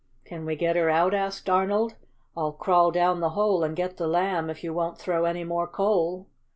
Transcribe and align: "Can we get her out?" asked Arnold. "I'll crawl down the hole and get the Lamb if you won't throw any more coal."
"Can 0.25 0.47
we 0.47 0.55
get 0.55 0.75
her 0.75 0.89
out?" 0.89 1.13
asked 1.13 1.47
Arnold. 1.47 1.93
"I'll 2.35 2.53
crawl 2.53 2.89
down 2.89 3.19
the 3.19 3.29
hole 3.37 3.63
and 3.63 3.75
get 3.75 3.97
the 3.97 4.07
Lamb 4.07 4.49
if 4.49 4.63
you 4.63 4.73
won't 4.73 4.97
throw 4.97 5.25
any 5.25 5.43
more 5.43 5.67
coal." 5.67 6.25